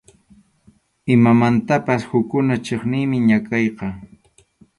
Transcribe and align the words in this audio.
Imamantapas 1.15 2.01
hukkuna 2.13 2.55
chiqniymi 2.65 3.17
ñakayqa. 3.29 3.87